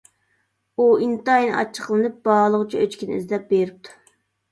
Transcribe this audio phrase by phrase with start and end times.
[0.77, 3.93] ئۇ ئىنتايىن ئاچچىقلىنىپ، باھالىغۇچى ئۆچكىنى ئىزدەپ بېرىپتۇ.